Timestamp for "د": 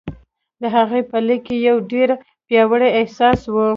0.61-0.63